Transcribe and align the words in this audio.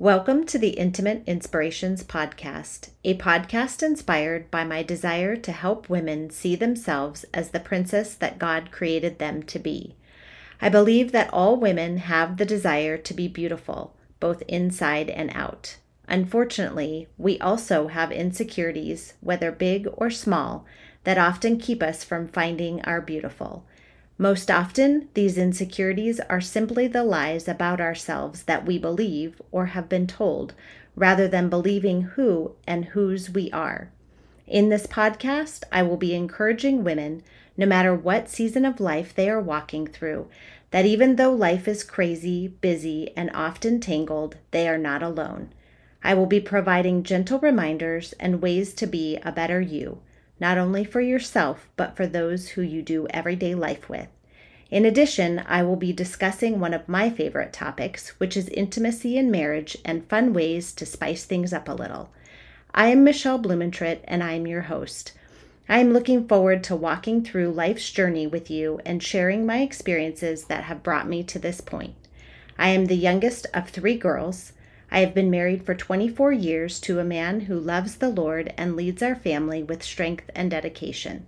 Welcome 0.00 0.46
to 0.46 0.58
the 0.58 0.70
Intimate 0.70 1.24
Inspirations 1.26 2.02
Podcast, 2.02 2.88
a 3.04 3.18
podcast 3.18 3.82
inspired 3.82 4.50
by 4.50 4.64
my 4.64 4.82
desire 4.82 5.36
to 5.36 5.52
help 5.52 5.90
women 5.90 6.30
see 6.30 6.56
themselves 6.56 7.26
as 7.34 7.50
the 7.50 7.60
princess 7.60 8.14
that 8.14 8.38
God 8.38 8.70
created 8.70 9.18
them 9.18 9.42
to 9.42 9.58
be. 9.58 9.96
I 10.58 10.70
believe 10.70 11.12
that 11.12 11.28
all 11.34 11.54
women 11.56 11.98
have 11.98 12.38
the 12.38 12.46
desire 12.46 12.96
to 12.96 13.12
be 13.12 13.28
beautiful, 13.28 13.94
both 14.20 14.40
inside 14.48 15.10
and 15.10 15.30
out. 15.34 15.76
Unfortunately, 16.08 17.06
we 17.18 17.38
also 17.38 17.88
have 17.88 18.10
insecurities, 18.10 19.12
whether 19.20 19.52
big 19.52 19.86
or 19.92 20.08
small, 20.08 20.64
that 21.04 21.18
often 21.18 21.58
keep 21.58 21.82
us 21.82 22.04
from 22.04 22.26
finding 22.26 22.80
our 22.86 23.02
beautiful. 23.02 23.66
Most 24.20 24.50
often, 24.50 25.08
these 25.14 25.38
insecurities 25.38 26.20
are 26.28 26.42
simply 26.42 26.86
the 26.86 27.04
lies 27.04 27.48
about 27.48 27.80
ourselves 27.80 28.42
that 28.42 28.66
we 28.66 28.76
believe 28.76 29.40
or 29.50 29.68
have 29.68 29.88
been 29.88 30.06
told, 30.06 30.52
rather 30.94 31.26
than 31.26 31.48
believing 31.48 32.02
who 32.02 32.52
and 32.66 32.84
whose 32.84 33.30
we 33.30 33.50
are. 33.50 33.88
In 34.46 34.68
this 34.68 34.86
podcast, 34.86 35.62
I 35.72 35.82
will 35.84 35.96
be 35.96 36.14
encouraging 36.14 36.84
women, 36.84 37.22
no 37.56 37.64
matter 37.64 37.94
what 37.94 38.28
season 38.28 38.66
of 38.66 38.78
life 38.78 39.14
they 39.14 39.30
are 39.30 39.40
walking 39.40 39.86
through, 39.86 40.28
that 40.70 40.84
even 40.84 41.16
though 41.16 41.32
life 41.32 41.66
is 41.66 41.82
crazy, 41.82 42.48
busy, 42.48 43.16
and 43.16 43.30
often 43.32 43.80
tangled, 43.80 44.36
they 44.50 44.68
are 44.68 44.76
not 44.76 45.02
alone. 45.02 45.48
I 46.04 46.12
will 46.12 46.26
be 46.26 46.40
providing 46.40 47.04
gentle 47.04 47.38
reminders 47.38 48.12
and 48.20 48.42
ways 48.42 48.74
to 48.74 48.86
be 48.86 49.16
a 49.22 49.32
better 49.32 49.62
you 49.62 50.02
not 50.40 50.58
only 50.58 50.82
for 50.84 51.00
yourself, 51.00 51.68
but 51.76 51.94
for 51.94 52.06
those 52.06 52.48
who 52.48 52.62
you 52.62 52.82
do 52.82 53.06
everyday 53.10 53.54
life 53.54 53.88
with. 53.88 54.08
In 54.70 54.84
addition, 54.84 55.42
I 55.46 55.62
will 55.62 55.76
be 55.76 55.92
discussing 55.92 56.58
one 56.58 56.72
of 56.72 56.88
my 56.88 57.10
favorite 57.10 57.52
topics, 57.52 58.10
which 58.18 58.36
is 58.36 58.48
intimacy 58.48 59.18
in 59.18 59.30
marriage 59.30 59.76
and 59.84 60.08
fun 60.08 60.32
ways 60.32 60.72
to 60.74 60.86
spice 60.86 61.24
things 61.24 61.52
up 61.52 61.68
a 61.68 61.74
little. 61.74 62.10
I 62.72 62.88
am 62.88 63.02
Michelle 63.02 63.38
Blumentritt, 63.38 64.00
and 64.04 64.22
I 64.22 64.34
am 64.34 64.46
your 64.46 64.62
host. 64.62 65.12
I 65.68 65.80
am 65.80 65.92
looking 65.92 66.26
forward 66.26 66.64
to 66.64 66.76
walking 66.76 67.22
through 67.22 67.50
life's 67.50 67.90
journey 67.90 68.26
with 68.26 68.50
you 68.50 68.80
and 68.86 69.02
sharing 69.02 69.44
my 69.44 69.60
experiences 69.60 70.44
that 70.44 70.64
have 70.64 70.82
brought 70.82 71.08
me 71.08 71.24
to 71.24 71.38
this 71.38 71.60
point. 71.60 71.94
I 72.58 72.68
am 72.68 72.86
the 72.86 72.96
youngest 72.96 73.46
of 73.52 73.68
three 73.68 73.96
girls. 73.96 74.52
I 74.90 75.00
have 75.00 75.14
been 75.14 75.30
married 75.30 75.64
for 75.64 75.74
24 75.74 76.32
years 76.32 76.80
to 76.80 76.98
a 76.98 77.04
man 77.04 77.40
who 77.40 77.58
loves 77.58 77.96
the 77.96 78.08
Lord 78.08 78.52
and 78.56 78.76
leads 78.76 79.02
our 79.02 79.14
family 79.14 79.62
with 79.62 79.82
strength 79.82 80.30
and 80.34 80.50
dedication. 80.50 81.26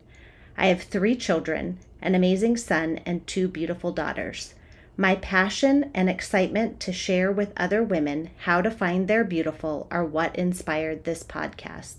I 0.57 0.67
have 0.67 0.83
three 0.83 1.17
children 1.17 1.79
an 2.03 2.17
amazing 2.17 2.57
son 2.57 2.99
and 3.07 3.25
two 3.27 3.47
beautiful 3.47 3.93
daughters. 3.93 4.55
My 4.97 5.15
passion 5.15 5.91
and 5.95 6.11
excitement 6.11 6.81
to 6.81 6.93
share 6.93 7.31
with 7.31 7.53
other 7.57 7.83
women 7.83 8.31
how 8.39 8.61
to 8.61 8.71
find 8.71 9.07
their 9.07 9.25
beautiful 9.25 9.87
are 9.91 10.05
what 10.05 10.35
inspired 10.37 11.05
this 11.05 11.23
podcast. 11.23 11.97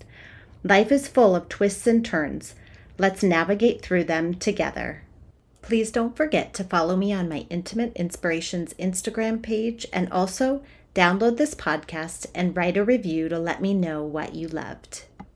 Life 0.62 0.92
is 0.92 1.08
full 1.08 1.34
of 1.34 1.48
twists 1.48 1.86
and 1.86 2.04
turns. 2.04 2.54
Let's 2.98 3.22
navigate 3.22 3.82
through 3.82 4.04
them 4.04 4.34
together. 4.34 5.02
Please 5.62 5.90
don't 5.90 6.16
forget 6.16 6.52
to 6.54 6.64
follow 6.64 6.94
me 6.94 7.12
on 7.12 7.28
my 7.28 7.46
Intimate 7.48 7.92
Inspirations 7.96 8.74
Instagram 8.74 9.42
page 9.42 9.86
and 9.92 10.12
also 10.12 10.62
Download 10.94 11.38
this 11.38 11.56
podcast 11.56 12.26
and 12.36 12.56
write 12.56 12.76
a 12.76 12.84
review 12.84 13.28
to 13.28 13.36
let 13.36 13.60
me 13.60 13.74
know 13.74 14.04
what 14.04 14.36
you 14.36 14.46
loved. 14.46 15.06